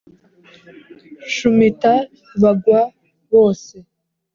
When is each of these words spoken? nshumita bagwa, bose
nshumita 1.27 1.93
bagwa, 2.41 2.81
bose 3.31 3.75